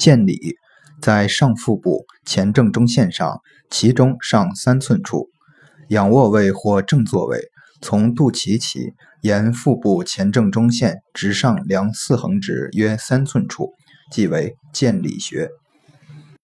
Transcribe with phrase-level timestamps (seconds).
[0.00, 0.56] 见里，
[1.02, 5.28] 在上腹部前正中线上，其中上三寸处。
[5.90, 7.50] 仰卧位或正坐位，
[7.82, 13.74] 从肚脐起，沿腹部前正中线直上量四横指约三寸处，
[14.10, 15.50] 即为见里穴。